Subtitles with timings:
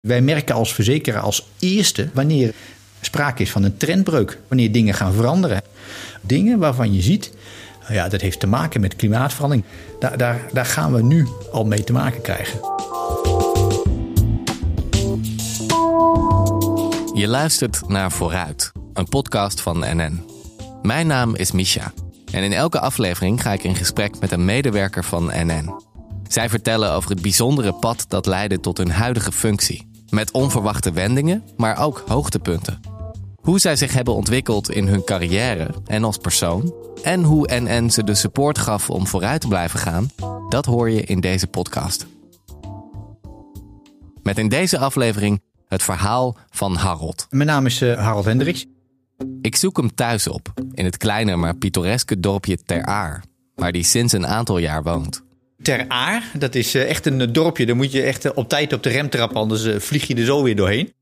[0.00, 2.54] Wij merken als verzekeraar als eerste wanneer
[3.00, 5.62] sprake is van een trendbreuk, wanneer dingen gaan veranderen.
[6.20, 7.32] Dingen waarvan je ziet,
[7.80, 9.66] nou ja, dat heeft te maken met klimaatverandering.
[9.98, 12.60] Daar, daar, daar gaan we nu al mee te maken krijgen.
[17.14, 20.24] Je luistert naar Vooruit, een podcast van NN.
[20.82, 21.92] Mijn naam is Misha
[22.32, 25.74] en in elke aflevering ga ik in gesprek met een medewerker van NN.
[26.28, 29.89] Zij vertellen over het bijzondere pad dat leidde tot hun huidige functie.
[30.10, 32.80] Met onverwachte wendingen, maar ook hoogtepunten.
[33.42, 36.74] Hoe zij zich hebben ontwikkeld in hun carrière en als persoon.
[37.02, 40.08] En hoe NN ze de support gaf om vooruit te blijven gaan,
[40.48, 42.06] dat hoor je in deze podcast.
[44.22, 47.26] Met in deze aflevering het verhaal van Harold.
[47.30, 48.66] Mijn naam is uh, Harold Hendricks.
[49.40, 53.82] Ik zoek hem thuis op, in het kleine maar pittoreske dorpje Ter Aar, waar hij
[53.82, 55.22] sinds een aantal jaar woont.
[55.62, 57.66] Ter Aar, dat is uh, echt een dorpje.
[57.66, 60.24] Daar moet je echt uh, op tijd op de rem trappen, anders vlieg je er
[60.24, 60.92] zo weer doorheen.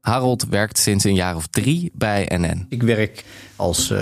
[0.00, 2.66] Harold werkt sinds een jaar of drie bij NN.
[2.68, 3.24] Ik werk
[3.56, 3.92] als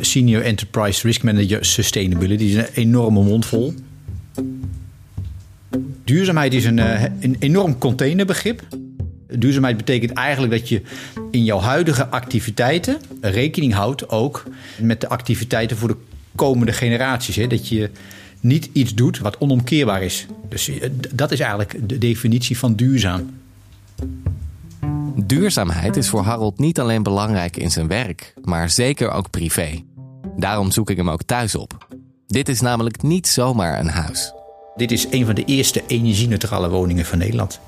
[0.00, 2.54] Senior Enterprise Risk Manager Sustainability.
[2.54, 3.74] Dat is een enorme mond vol.
[6.04, 6.78] Duurzaamheid is een,
[7.22, 8.62] een enorm containerbegrip.
[9.28, 10.82] Duurzaamheid betekent eigenlijk dat je
[11.30, 14.44] in jouw huidige activiteiten rekening houdt ook
[14.80, 15.96] met de activiteiten voor de
[16.34, 17.36] komende generaties.
[17.36, 17.46] Hè?
[17.46, 17.90] Dat je
[18.44, 20.26] niet iets doet wat onomkeerbaar is.
[20.48, 20.70] Dus
[21.12, 23.38] dat is eigenlijk de definitie van duurzaam.
[25.16, 29.82] Duurzaamheid is voor Harold niet alleen belangrijk in zijn werk, maar zeker ook privé.
[30.36, 31.88] Daarom zoek ik hem ook thuis op.
[32.26, 34.32] Dit is namelijk niet zomaar een huis.
[34.76, 37.60] Dit is een van de eerste energie-neutrale woningen van Nederland.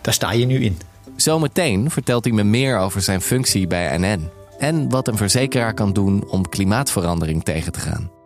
[0.00, 0.78] Daar sta je nu in.
[1.16, 4.28] Zometeen vertelt hij me meer over zijn functie bij NN
[4.58, 8.21] en wat een verzekeraar kan doen om klimaatverandering tegen te gaan.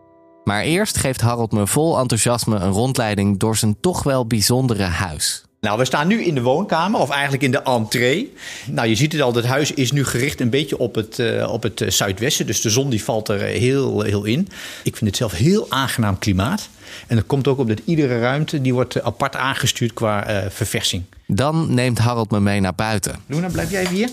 [0.47, 5.45] Maar eerst geeft Harold me vol enthousiasme een rondleiding door zijn toch wel bijzondere huis.
[5.61, 8.35] Nou, we staan nu in de woonkamer, of eigenlijk in de entree.
[8.67, 11.53] Nou, je ziet het al, het huis is nu gericht een beetje op het, uh,
[11.53, 12.47] op het zuidwesten.
[12.47, 14.49] Dus de zon die valt er heel, heel in.
[14.83, 16.69] Ik vind het zelf heel aangenaam klimaat.
[17.07, 21.05] En dat komt ook op dat iedere ruimte die wordt apart aangestuurd qua uh, verversing.
[21.27, 23.17] Dan neemt Harold me mee naar buiten.
[23.27, 24.11] Luna, blijf jij even hier?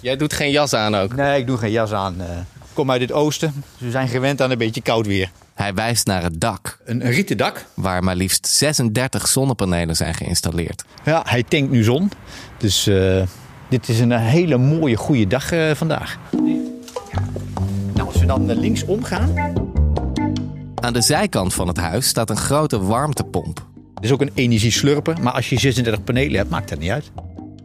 [0.00, 1.14] Jij doet geen jas aan ook?
[1.14, 2.14] Nee, ik doe geen jas aan.
[2.20, 3.52] Ik kom uit het oosten.
[3.54, 5.30] Dus we zijn gewend aan een beetje koud weer.
[5.60, 6.78] Hij wijst naar het dak.
[6.84, 7.64] Een, een rieten dak.
[7.74, 10.84] Waar maar liefst 36 zonnepanelen zijn geïnstalleerd.
[11.04, 12.10] Ja, hij tankt nu zon.
[12.56, 13.22] Dus uh,
[13.68, 16.18] dit is een hele mooie, goede dag uh, vandaag.
[17.94, 19.34] Nou, als we dan links omgaan.
[20.74, 23.66] Aan de zijkant van het huis staat een grote warmtepomp.
[23.94, 27.10] Er is ook een energieslurper, maar als je 36 panelen hebt, maakt dat niet uit.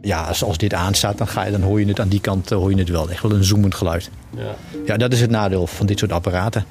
[0.00, 2.50] Ja, als, als dit aanstaat, dan, ga je, dan hoor je het aan die kant
[2.50, 3.10] hoor je het wel.
[3.10, 4.10] Echt wel een zoemend geluid.
[4.36, 4.54] Ja.
[4.86, 6.64] ja, dat is het nadeel van dit soort apparaten.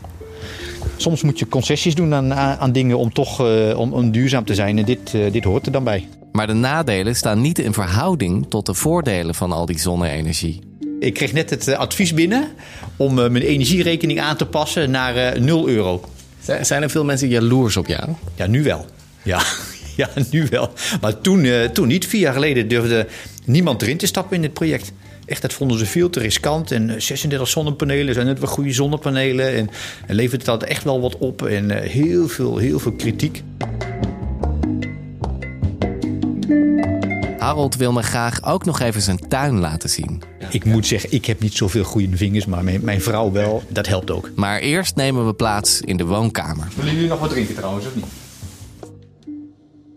[0.98, 4.54] Soms moet je concessies doen aan, aan dingen om toch uh, om, om, duurzaam te
[4.54, 4.78] zijn.
[4.78, 6.08] En dit, uh, dit hoort er dan bij.
[6.32, 10.60] Maar de nadelen staan niet in verhouding tot de voordelen van al die zonne-energie.
[11.00, 12.48] Ik kreeg net het advies binnen
[12.96, 16.02] om mijn energierekening aan te passen naar 0 euro.
[16.62, 18.10] Zijn er veel mensen jaloers op jou?
[18.36, 18.86] Ja, nu wel.
[19.24, 19.42] Ja,
[19.98, 20.70] ja nu wel.
[21.02, 22.08] Maar toen, toen niet.
[22.08, 23.08] Vier jaar geleden durfde
[23.46, 24.92] niemand erin te stappen in dit project.
[25.26, 26.72] Echt, dat vonden ze veel te riskant.
[26.72, 29.56] En 36 zonnepanelen zijn net wel goede zonnepanelen.
[29.56, 29.70] En,
[30.08, 31.46] en levert het dat echt wel wat op.
[31.46, 33.44] En uh, heel, veel, heel veel kritiek.
[37.38, 40.22] Harold wil me graag ook nog even zijn tuin laten zien.
[40.50, 43.64] Ik moet zeggen, ik heb niet zoveel goede vingers, maar mijn, mijn vrouw wel.
[43.70, 44.32] Dat helpt ook.
[44.36, 46.68] Maar eerst nemen we plaats in de woonkamer.
[46.76, 48.06] Willen jullie nog wat drinken trouwens, of niet?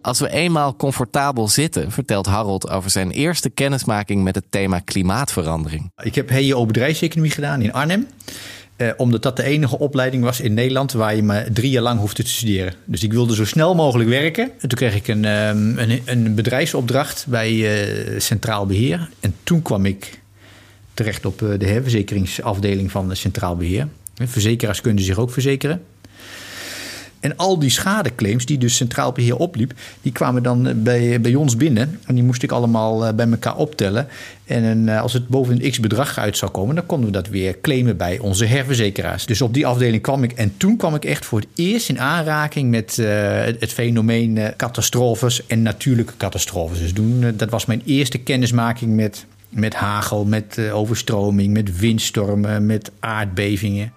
[0.03, 5.91] Als we eenmaal comfortabel zitten, vertelt Harold over zijn eerste kennismaking met het thema klimaatverandering.
[6.03, 8.07] Ik heb HEO bedrijfseconomie gedaan in Arnhem.
[8.77, 12.01] Eh, omdat dat de enige opleiding was in Nederland waar je maar drie jaar lang
[12.01, 12.75] hoefde te studeren.
[12.85, 14.51] Dus ik wilde zo snel mogelijk werken.
[14.59, 19.09] En toen kreeg ik een, um, een, een, bedrijfsopdracht bij uh, Centraal Beheer.
[19.21, 20.21] En toen kwam ik
[20.95, 23.89] terecht op uh, de herverzekeringsafdeling van Centraal Beheer.
[24.15, 25.83] Verzekeraars kunnen zich ook verzekeren.
[27.21, 31.57] En al die schadeclaims die dus Centraal Beheer opliep, die kwamen dan bij, bij ons
[31.57, 32.01] binnen.
[32.07, 34.07] En die moest ik allemaal bij elkaar optellen.
[34.45, 37.61] En als het boven een x bedrag uit zou komen, dan konden we dat weer
[37.61, 39.27] claimen bij onze herverzekeraars.
[39.27, 40.33] Dus op die afdeling kwam ik.
[40.33, 42.97] En toen kwam ik echt voor het eerst in aanraking met
[43.59, 46.79] het fenomeen catastrofes en natuurlijke catastrofes.
[46.79, 52.67] Dus toen, uh, dat was mijn eerste kennismaking met, met hagel, met overstroming, met windstormen,
[52.67, 53.93] met aardbevingen.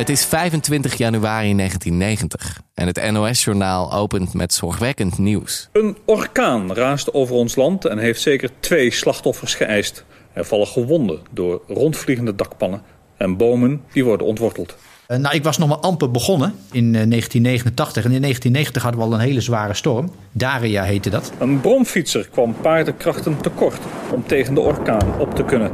[0.00, 5.68] Het is 25 januari 1990 en het NOS-journaal opent met zorgwekkend nieuws.
[5.72, 10.04] Een orkaan raast over ons land en heeft zeker twee slachtoffers geëist.
[10.32, 12.82] Er vallen gewonden door rondvliegende dakpannen
[13.16, 14.76] en bomen die worden ontworteld.
[15.08, 18.04] Uh, nou, ik was nog maar amper begonnen in 1989.
[18.04, 20.12] En in 1990 hadden we al een hele zware storm.
[20.32, 21.32] Daria heette dat.
[21.38, 23.80] Een bromfietser kwam paardenkrachten tekort
[24.12, 25.72] om tegen de orkaan op te kunnen.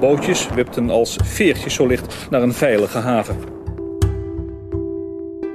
[0.00, 3.36] Bootjes wipten als veertjes zo licht naar een veilige haven.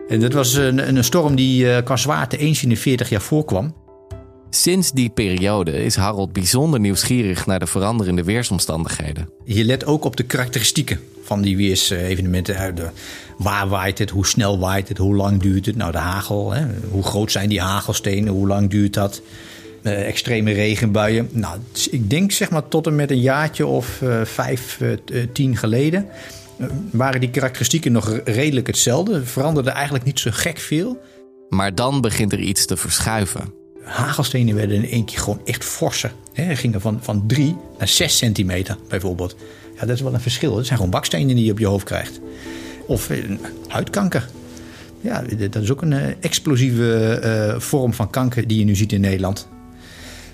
[0.07, 3.73] En dat was een, een storm die qua zwaarte eens in de 40 jaar voorkwam.
[4.49, 9.29] Sinds die periode is Harold bijzonder nieuwsgierig naar de veranderende weersomstandigheden.
[9.43, 12.93] Je let ook op de karakteristieken van die weersevenementen.
[13.37, 15.75] Waar waait het, hoe snel waait het, hoe lang duurt het?
[15.75, 16.65] Nou, de hagel, hè?
[16.89, 19.21] hoe groot zijn die hagelstenen, hoe lang duurt dat?
[19.83, 21.29] Uh, extreme regenbuien.
[21.31, 21.59] Nou,
[21.91, 24.97] ik denk zeg maar tot en met een jaartje of uh, vijf, uh,
[25.33, 26.07] tien geleden
[26.91, 29.25] waren die karakteristieken nog redelijk hetzelfde.
[29.25, 31.01] Veranderde eigenlijk niet zo gek veel.
[31.49, 33.53] Maar dan begint er iets te verschuiven.
[33.83, 36.11] Hagelstenen werden in één keer gewoon echt forser.
[36.33, 39.35] He, gingen van, van 3 naar 6 centimeter bijvoorbeeld.
[39.75, 40.55] Ja, dat is wel een verschil.
[40.55, 42.19] Dat zijn gewoon bakstenen die je op je hoofd krijgt.
[42.85, 43.09] Of
[43.67, 44.29] huidkanker.
[45.01, 47.21] Ja, dat is ook een explosieve
[47.53, 49.47] uh, vorm van kanker die je nu ziet in Nederland.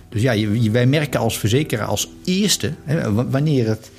[0.09, 3.91] Dus ja, wij merken als verzekeraar als eerste hè, wanneer het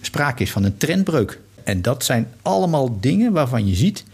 [0.00, 1.40] sprake is van een trendbreuk.
[1.64, 4.04] En dat zijn allemaal dingen waarvan je ziet,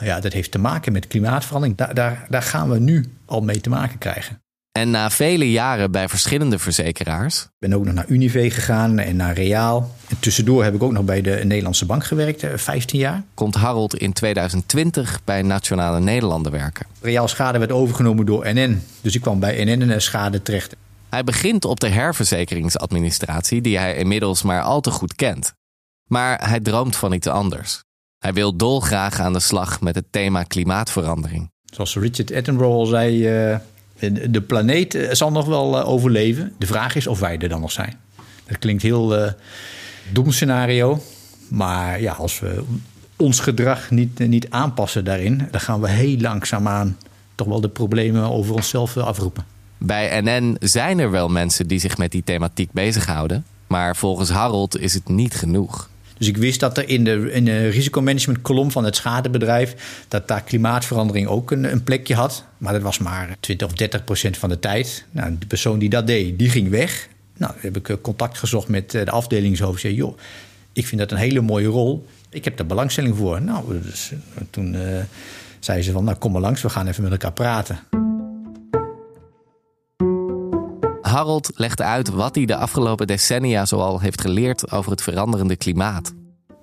[0.00, 1.78] ja, dat heeft te maken met klimaatverandering.
[1.78, 4.40] Daar, daar, daar gaan we nu al mee te maken krijgen.
[4.72, 7.42] En na vele jaren bij verschillende verzekeraars.
[7.42, 9.94] Ik ben ook nog naar Unive gegaan en naar Reaal.
[10.08, 13.22] En tussendoor heb ik ook nog bij de Nederlandse Bank gewerkt, 15 jaar.
[13.34, 16.86] Komt Harold in 2020 bij Nationale Nederlanden werken.
[17.00, 18.82] Reaal Schade werd overgenomen door NN.
[19.00, 20.76] Dus ik kwam bij NN en Schade terecht.
[21.10, 25.54] Hij begint op de herverzekeringsadministratie, die hij inmiddels maar al te goed kent.
[26.08, 27.82] Maar hij droomt van iets anders.
[28.18, 31.50] Hij wil dolgraag aan de slag met het thema klimaatverandering.
[31.64, 33.58] Zoals Richard Attenborough al zei, eh,
[34.30, 36.52] de planeet eh, zal nog wel eh, overleven.
[36.58, 37.98] De vraag is of wij er dan nog zijn.
[38.46, 39.32] Dat klinkt heel uh,
[40.12, 41.02] dom scenario.
[41.48, 42.64] Maar ja, als we
[43.16, 46.96] ons gedrag niet, niet aanpassen daarin, dan gaan we heel langzaamaan
[47.34, 49.57] toch wel de problemen over onszelf afroepen.
[49.78, 53.44] Bij NN zijn er wel mensen die zich met die thematiek bezighouden.
[53.66, 55.88] Maar volgens Harold is het niet genoeg.
[56.18, 60.02] Dus ik wist dat er in de, in de risicomanagement kolom van het schadebedrijf...
[60.08, 62.44] dat daar klimaatverandering ook een, een, plekje had.
[62.58, 65.04] Maar dat was maar 20 of 30 procent van de tijd.
[65.10, 67.08] Nou, de persoon die dat deed, die ging weg.
[67.36, 69.80] Nou, heb ik eh, contact gezocht met eh, de afdelingshoofd.
[69.80, 70.18] Zei, joh,
[70.72, 72.06] ik vind dat een hele mooie rol.
[72.30, 73.42] Ik heb daar belangstelling voor.
[73.42, 74.82] Nou, dus, eh, toen uh,
[75.58, 77.97] zei ze van, nou kom maar langs, we gaan even met elkaar praten.
[81.08, 86.12] Harold legde uit wat hij de afgelopen decennia zoal heeft geleerd over het veranderende klimaat.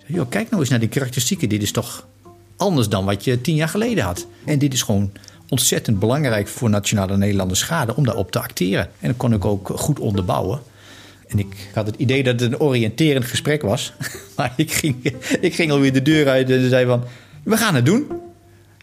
[0.06, 1.50] Yo, kijk nou eens naar die karakteristieken.
[1.50, 2.07] Dit is toch
[2.57, 4.27] anders dan wat je tien jaar geleden had.
[4.45, 5.12] En dit is gewoon
[5.50, 8.89] ontzettend belangrijk voor Nationale Nederlandse Schade om daarop te acteren.
[9.00, 10.59] En dat kon ik ook goed onderbouwen.
[11.27, 13.94] En ik had het idee dat het een oriënterend gesprek was.
[14.36, 17.03] Maar ik ging, ik ging alweer de deur uit en zei van...
[17.44, 18.07] We gaan het doen.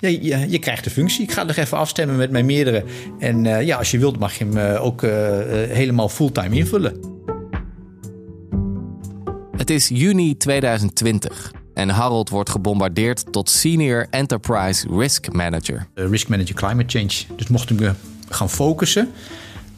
[0.02, 1.22] Ja, je, je, krijgt de functie.
[1.22, 2.84] Ik ga nog even afstemmen met mijn meerdere.
[3.19, 5.10] En uh, ja, als je wilt mag je hem uh, ook uh,
[5.69, 7.00] helemaal fulltime invullen.
[9.56, 15.87] Het is juni 2020 en Harold wordt gebombardeerd tot Senior Enterprise Risk Manager.
[15.94, 17.37] risk Manager Climate Change.
[17.37, 17.93] Dus mocht ik me
[18.28, 19.10] gaan focussen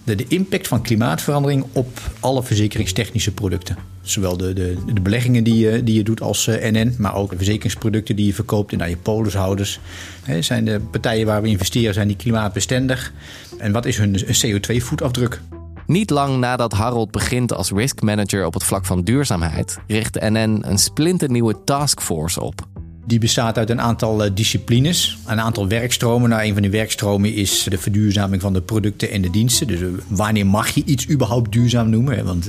[0.05, 3.94] de, de, impact van klimaatverandering op alle verzekeringstechnische producten.
[4.05, 7.31] Zowel de, de, de beleggingen die je, die je doet als NN, eh, maar ook
[7.31, 9.81] de verzekeringsproducten die je verkoopt en aan je polishouders.
[10.23, 13.13] He, zijn de partijen waar we investeren, zijn die klimaatbestendig?
[13.59, 15.41] En wat is hun CO2-voetafdruk?
[15.87, 20.63] Niet lang nadat Harold begint als risk manager op het vlak van duurzaamheid, richt NN
[20.63, 22.67] een splinternieuwe taskforce op.
[23.07, 26.31] Die bestaat uit een aantal eh, disciplines, een aantal werkstromen.
[26.31, 29.67] Nou, een van die werkstromen is de verduurzaming van de producten en de diensten.
[29.67, 32.25] Dus eh, wanneer mag je iets überhaupt duurzaam noemen?
[32.25, 32.49] Want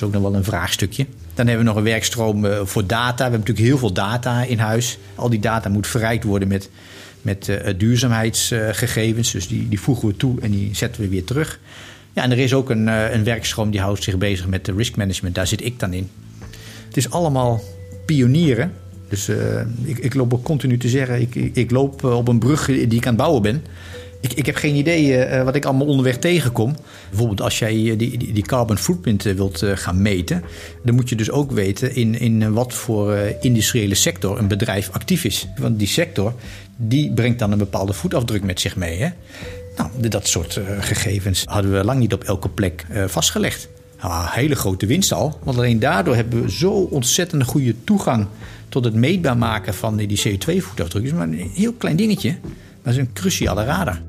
[0.00, 1.06] is ook nog wel een vraagstukje.
[1.34, 3.16] Dan hebben we nog een werkstroom voor data.
[3.16, 4.98] We hebben natuurlijk heel veel data in huis.
[5.14, 6.70] Al die data moet verrijkt worden met,
[7.22, 9.30] met uh, duurzaamheidsgegevens.
[9.30, 11.60] Dus die, die voegen we toe en die zetten we weer terug.
[12.12, 14.96] Ja, en er is ook een, een werkstroom die houdt zich bezig met de risk
[14.96, 15.34] management.
[15.34, 16.10] Daar zit ik dan in.
[16.86, 17.62] Het is allemaal
[18.06, 18.72] pionieren
[19.10, 19.28] dus
[19.84, 22.86] ik, ik, loop ook continu te zeggen, ik, ik loop eh, op een brug die
[22.86, 23.64] ik aan het bouwen ben.
[24.20, 26.76] Ik, ik heb geen idee uh, wat ik allemaal onderweg tegenkom.
[27.08, 30.44] Bijvoorbeeld als jij die, die, die carbon footprint wilt gaan meten...
[30.84, 35.24] dan moet je dus ook weten in, in wat voor industriële sector een bedrijf actief
[35.24, 35.48] is.
[35.58, 36.34] Want die sector
[36.76, 38.98] die brengt dan een bepaalde voetafdruk met zich mee.
[38.98, 39.08] Hè?
[39.76, 43.68] Nou, dat soort gegevens hadden we lang niet op elke plek vastgelegd.
[44.02, 45.38] Nou, hele grote winst al.
[45.42, 48.26] Want alleen daardoor hebben we zo ontzettend goede toegang
[48.68, 51.04] tot het meetbaar maken van die CO2-voetafdruk.
[51.04, 52.36] is maar een heel klein dingetje,
[52.82, 54.00] maar is een cruciale radar.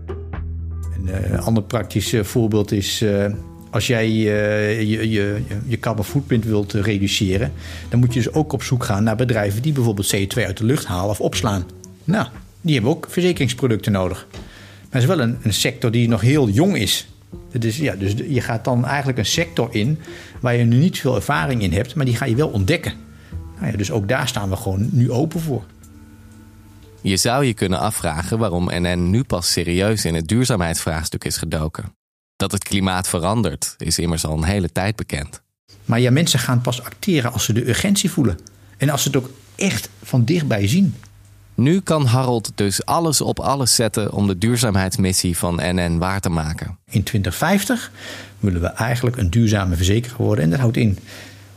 [1.06, 3.26] Een uh, ander praktisch voorbeeld is uh,
[3.70, 7.52] Als jij uh, je, je, je carbon footprint wilt reduceren,
[7.90, 10.66] dan moet je dus ook op zoek gaan naar bedrijven die bijvoorbeeld CO2 uit de
[10.66, 11.64] lucht halen of opslaan.
[12.04, 12.28] Nou,
[12.62, 14.28] die hebben ook verzekeringsproducten nodig.
[14.32, 17.08] Maar het is wel een, een sector die nog heel jong is.
[17.60, 20.00] Dus, ja, dus je gaat dan eigenlijk een sector in
[20.40, 22.94] waar je nu niet veel ervaring in hebt, maar die ga je wel ontdekken.
[23.60, 25.64] Nou ja, dus ook daar staan we gewoon nu open voor.
[27.02, 31.96] Je zou je kunnen afvragen waarom NN nu pas serieus in het duurzaamheidsvraagstuk is gedoken.
[32.36, 35.42] Dat het klimaat verandert is immers al een hele tijd bekend.
[35.86, 38.40] Maar ja, mensen gaan pas acteren als ze de urgentie voelen.
[38.78, 40.96] En als ze het ook echt van dichtbij zien.
[41.56, 46.30] Nu kan Harold dus alles op alles zetten om de duurzaamheidsmissie van NN waar te
[46.30, 46.78] maken.
[46.90, 47.92] In 2050
[48.40, 50.44] willen we eigenlijk een duurzame verzekeraar worden.
[50.44, 50.98] En dat houdt in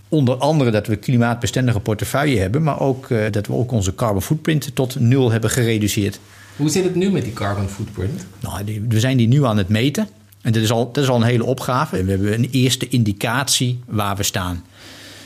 [0.08, 4.22] onder andere dat we klimaatbestendige portefeuille hebben, maar ook uh, dat we ook onze carbon
[4.22, 6.20] footprint tot nul hebben gereduceerd.
[6.56, 8.26] Hoe zit het nu met die carbon footprint?
[8.40, 10.08] Nou, die, we zijn die nu aan het meten.
[10.40, 12.04] En dat is, al, dat is al een hele opgave.
[12.04, 14.64] We hebben een eerste indicatie waar we staan.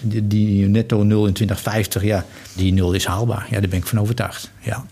[0.00, 3.46] Die, die netto nul in 2050, ja, die nul is haalbaar.
[3.50, 4.50] Ja, daar ben ik van overtuigd.
[4.60, 4.84] Ja.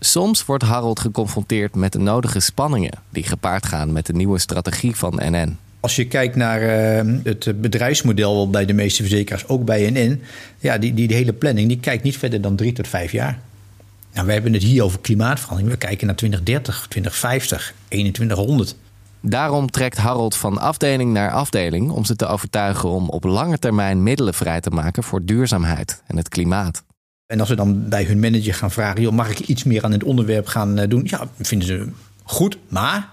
[0.00, 4.96] Soms wordt Harold geconfronteerd met de nodige spanningen die gepaard gaan met de nieuwe strategie
[4.96, 5.58] van NN.
[5.80, 6.62] Als je kijkt naar
[7.06, 10.22] uh, het bedrijfsmodel bij de meeste verzekeraars, ook bij NN,
[10.58, 13.38] ja, die, die, die hele planning die kijkt niet verder dan drie tot vijf jaar.
[14.12, 15.72] Nou, we hebben het hier over klimaatverandering.
[15.72, 18.76] We kijken naar 2030, 2050, 2100.
[19.20, 24.02] Daarom trekt Harold van afdeling naar afdeling om ze te overtuigen om op lange termijn
[24.02, 26.82] middelen vrij te maken voor duurzaamheid en het klimaat.
[27.26, 29.92] En als we dan bij hun manager gaan vragen: joh, mag ik iets meer aan
[29.92, 31.02] het onderwerp gaan eh, doen?
[31.04, 31.88] Ja, vinden ze
[32.22, 33.08] goed, maar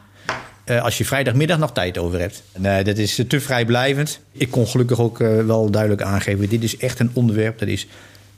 [0.70, 2.44] uh, als je vrijdagmiddag nog tijd over hebt.
[2.58, 4.20] Nee, dat is te vrijblijvend.
[4.32, 7.88] Ik kon gelukkig ook uh, wel duidelijk aangeven: dit is echt een onderwerp dat is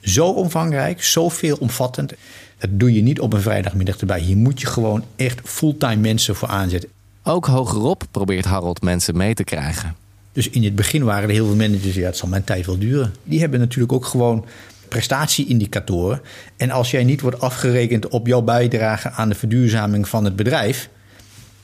[0.01, 2.13] zo omvangrijk, zo veelomvattend.
[2.57, 4.19] Dat doe je niet op een vrijdagmiddag erbij.
[4.19, 6.89] Hier moet je gewoon echt fulltime mensen voor aanzetten.
[7.23, 9.95] Ook hogerop probeert Harold mensen mee te krijgen.
[10.31, 12.77] Dus in het begin waren er heel veel managers, ja, het zal mijn tijd wel
[12.77, 13.13] duren.
[13.23, 14.45] Die hebben natuurlijk ook gewoon
[14.87, 16.21] prestatieindicatoren.
[16.57, 20.89] En als jij niet wordt afgerekend op jouw bijdrage aan de verduurzaming van het bedrijf,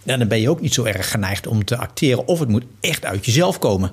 [0.06, 2.28] dan ben je ook niet zo erg geneigd om te acteren.
[2.28, 3.92] Of het moet echt uit jezelf komen.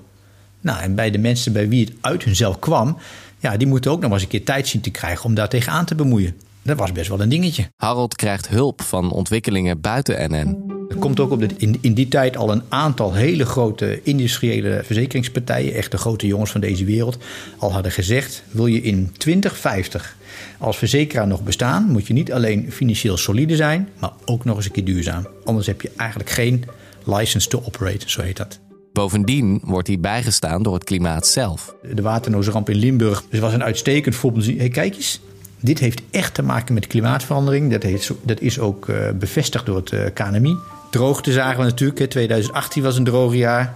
[0.61, 2.97] Nou, en bij de mensen bij wie het uit hunzelf kwam,
[3.39, 5.85] ja, die moeten ook nog eens een keer tijd zien te krijgen om daar tegenaan
[5.85, 6.37] te bemoeien.
[6.63, 7.69] Dat was best wel een dingetje.
[7.77, 10.71] Harold krijgt hulp van ontwikkelingen buiten NN.
[10.89, 14.83] Er komt ook op de, in, in die tijd al een aantal hele grote industriële
[14.85, 17.19] verzekeringspartijen, echt de grote jongens van deze wereld,
[17.59, 20.17] al hadden gezegd: wil je in 2050
[20.63, 24.65] als verzekeraar nog bestaan, moet je niet alleen financieel solide zijn, maar ook nog eens
[24.65, 25.27] een keer duurzaam.
[25.45, 26.65] Anders heb je eigenlijk geen
[27.05, 28.61] license to operate, zo heet dat.
[28.93, 31.75] Bovendien wordt hij bijgestaan door het klimaat zelf.
[31.95, 34.47] De waternoosramp in Limburg was een uitstekend voorbeeld.
[34.47, 35.21] Hey, kijk eens,
[35.61, 37.71] dit heeft echt te maken met klimaatverandering.
[37.71, 40.57] Dat, heeft, dat is ook uh, bevestigd door het uh, KNMI.
[40.91, 42.11] Droogte zagen we natuurlijk.
[42.11, 43.75] 2018 was een droog jaar.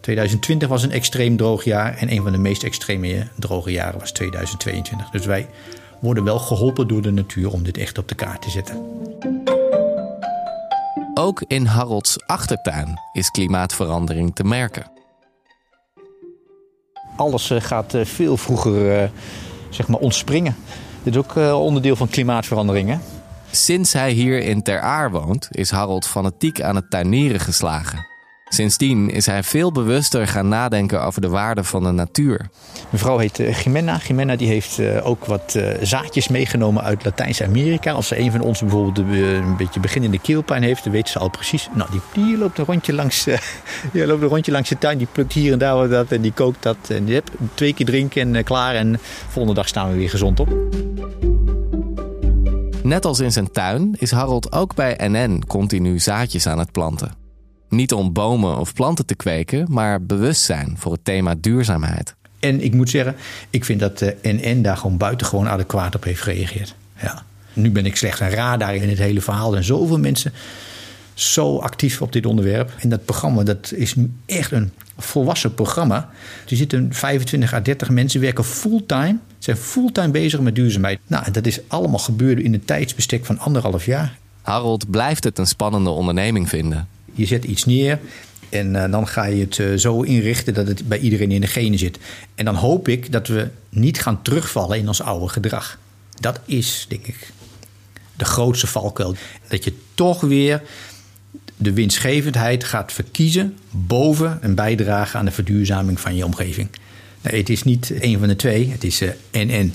[0.00, 1.96] 2020 was een extreem droog jaar.
[1.96, 5.10] En een van de meest extreme droge jaren was 2022.
[5.10, 5.48] Dus wij
[6.00, 8.84] worden wel geholpen door de natuur om dit echt op de kaart te zetten.
[11.14, 14.90] Ook in Harolds achtertuin is klimaatverandering te merken.
[17.16, 19.10] Alles eh, gaat veel vroeger
[19.70, 20.56] zeg maar ontspringen.
[21.02, 22.98] Dit is ook onderdeel van klimaatverandering.
[23.50, 28.15] Sinds hij hier in Ter Aar woont, is Harold fanatiek aan het tuinieren geslagen.
[28.48, 32.48] Sindsdien is hij veel bewuster gaan nadenken over de waarde van de natuur.
[32.90, 34.00] Mevrouw heet uh, Jimena.
[34.06, 37.92] Jimena die heeft uh, ook wat uh, zaadjes meegenomen uit Latijns-Amerika.
[37.92, 41.28] Als ze een van ons bijvoorbeeld een beetje beginnende keelpijn heeft, dan weet ze al
[41.28, 41.68] precies.
[41.74, 43.24] Nou, die, die loopt een rondje langs,
[43.92, 44.98] die loopt een rondje langs de tuin.
[44.98, 46.76] Die plukt hier en daar wat dat en die kookt dat.
[46.88, 48.74] En die hebt twee keer drinken en klaar.
[48.74, 48.98] En de
[49.28, 50.48] volgende dag staan we weer gezond op.
[52.82, 57.25] Net als in zijn tuin is Harold ook bij NN continu zaadjes aan het planten.
[57.68, 62.14] Niet om bomen of planten te kweken, maar bewustzijn voor het thema duurzaamheid.
[62.40, 63.16] En ik moet zeggen,
[63.50, 66.74] ik vind dat de NN daar gewoon buitengewoon adequaat op heeft gereageerd.
[67.02, 67.22] Ja.
[67.52, 69.56] Nu ben ik slechts een radar in het hele verhaal.
[69.56, 70.32] En zoveel mensen
[71.14, 72.72] zo actief op dit onderwerp.
[72.78, 76.08] En dat programma dat is nu echt een volwassen programma.
[76.48, 80.98] Er zitten 25 à 30 mensen, werken fulltime, zijn fulltime bezig met duurzaamheid.
[81.06, 84.18] Nou, dat is allemaal gebeurd in een tijdsbestek van anderhalf jaar.
[84.42, 86.88] Harold blijft het een spannende onderneming vinden.
[87.16, 87.98] Je zet iets neer
[88.48, 91.46] en uh, dan ga je het uh, zo inrichten dat het bij iedereen in de
[91.46, 91.98] genen zit.
[92.34, 95.78] En dan hoop ik dat we niet gaan terugvallen in ons oude gedrag.
[96.20, 97.32] Dat is, denk ik,
[98.16, 99.14] de grootste valkuil.
[99.48, 100.62] Dat je toch weer
[101.56, 106.68] de winstgevendheid gaat verkiezen boven een bijdrage aan de verduurzaming van je omgeving.
[107.20, 109.74] Nee, het is niet een van de twee, het is uh, en en.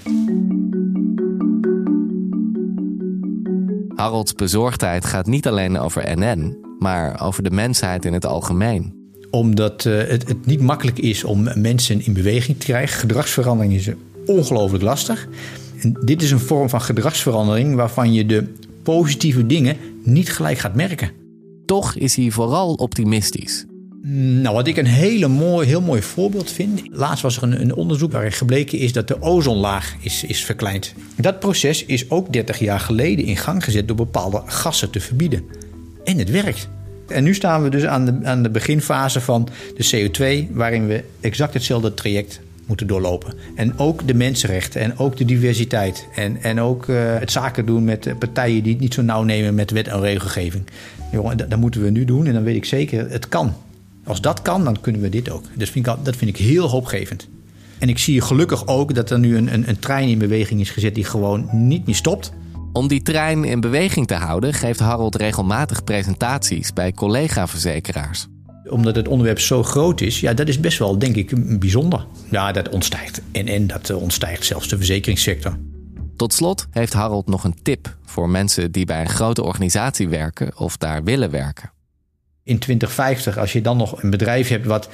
[3.95, 8.93] Harolds bezorgdheid gaat niet alleen over NN, maar over de mensheid in het algemeen.
[9.29, 12.99] Omdat uh, het, het, niet makkelijk is om mensen in beweging te krijgen.
[12.99, 13.89] Gedragsverandering is
[14.25, 15.27] ongelooflijk lastig.
[15.79, 20.75] En dit is een vorm van gedragsverandering waarvan je de positieve dingen niet gelijk gaat
[20.75, 21.11] merken.
[21.65, 23.65] Toch is hij vooral optimistisch.
[24.41, 26.81] Nou, wat ik een hele mooi, heel mooi voorbeeld vind.
[26.91, 30.93] Laatst was er een, een onderzoek waarin gebleken is dat de ozonlaag is, is verkleind.
[31.15, 35.43] Dat proces is ook 30 jaar geleden in gang gezet door bepaalde gassen te verbieden.
[36.03, 36.69] En het werkt.
[37.07, 41.03] En nu staan we dus aan de, aan de beginfase van de CO2, waarin we
[41.19, 43.33] exact hetzelfde traject moeten doorlopen.
[43.55, 46.07] En ook de mensenrechten en ook de diversiteit.
[46.15, 49.55] En, en ook uh, het zaken doen met partijen die het niet zo nauw nemen
[49.55, 50.63] met wet en regelgeving.
[51.11, 53.53] Jongen, dat, dat moeten we nu doen en dan weet ik zeker, het kan.
[54.03, 55.43] Als dat kan, dan kunnen we dit ook.
[55.55, 57.27] Dus vind ik, dat vind ik heel hoopgevend.
[57.79, 60.69] En ik zie gelukkig ook dat er nu een, een, een trein in beweging is
[60.69, 62.31] gezet die gewoon niet meer stopt.
[62.73, 68.27] Om die trein in beweging te houden, geeft Harold regelmatig presentaties bij collega-verzekeraars.
[68.69, 72.05] Omdat het onderwerp zo groot is, ja, dat is best wel, denk ik, bijzonder.
[72.29, 73.21] Ja, dat ontstijgt.
[73.31, 75.57] En, en dat eh, ontstijgt zelfs de verzekeringssector.
[76.15, 80.57] Tot slot heeft Harold nog een tip voor mensen die bij een grote organisatie werken
[80.57, 81.71] of daar willen werken
[82.43, 84.89] in 2050, als je dan nog een bedrijf hebt wat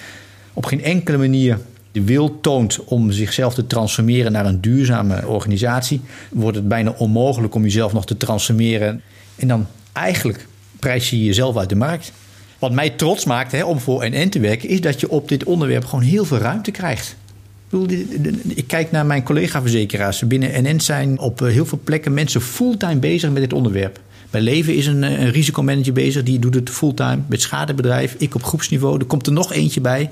[0.54, 1.60] op geen enkele manier
[2.02, 7.64] wil toont om zichzelf te transformeren naar een duurzame organisatie, wordt het bijna onmogelijk om
[7.64, 9.02] jezelf nog te transformeren.
[9.36, 10.48] En dan eigenlijk
[10.80, 12.12] prijs je jezelf uit de markt.
[12.60, 15.44] Wat mij trots maakt hè, om voor NN te werken, is dat je op dit
[15.44, 17.16] onderwerp gewoon heel veel ruimte krijgt.
[18.48, 20.28] Ik kijk naar mijn collega-verzekeraars.
[20.28, 24.00] Binnen NN zijn op heel veel plekken mensen fulltime bezig met dit onderwerp.
[24.30, 27.20] Bij Leven is een, een risicomanager bezig, die doet het fulltime.
[27.28, 29.00] Met schadebedrijf, ik op groepsniveau.
[29.00, 30.10] Er komt er nog eentje bij.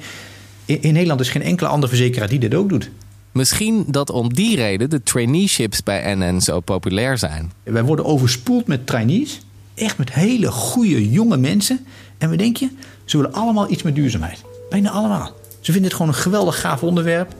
[0.65, 2.89] In, in Nederland is geen enkele andere verzekeraar die dit ook doet.
[3.31, 7.51] Misschien dat om die reden de traineeships bij NN zo populair zijn.
[7.63, 9.41] Wij worden overspoeld met trainees.
[9.75, 11.86] Echt met hele goede jonge mensen.
[12.17, 14.41] En we denken, ze willen allemaal iets met duurzaamheid.
[14.69, 15.31] Bijna allemaal.
[15.60, 17.34] Ze vinden het gewoon een geweldig gaaf onderwerp.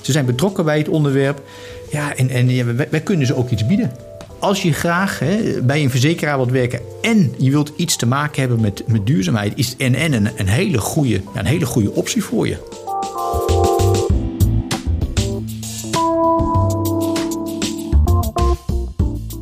[0.00, 1.42] Ze zijn betrokken bij het onderwerp.
[1.90, 3.92] Ja, en, en wij, wij kunnen ze ook iets bieden
[4.46, 8.40] als je graag hè, bij een verzekeraar wilt werken en je wilt iets te maken
[8.40, 12.48] hebben met, met duurzaamheid, is NN een, een, hele goede, een hele goede optie voor
[12.48, 12.56] je.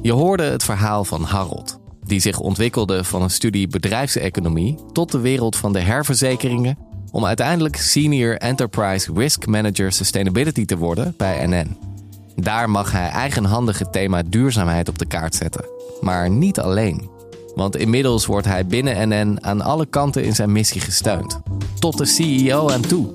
[0.03, 5.21] Je hoorde het verhaal van Harold, die zich ontwikkelde van een studie bedrijfseconomie tot de
[5.21, 6.79] wereld van de herverzekeringen,
[7.11, 11.94] om uiteindelijk Senior Enterprise Risk Manager Sustainability te worden bij NN.
[12.37, 15.65] Daar mag hij eigenhandig het thema duurzaamheid op de kaart zetten.
[16.01, 17.11] Maar niet alleen.
[17.55, 21.41] Want inmiddels wordt hij binnen NN aan alle kanten in zijn missie gesteund.
[21.79, 23.11] Tot de CEO en toe.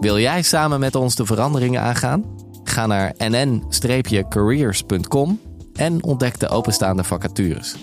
[0.00, 2.24] Wil jij samen met ons de veranderingen aangaan?
[2.64, 5.40] Ga naar nn-careers.com
[5.74, 7.76] en ontdek de openstaande vacatures.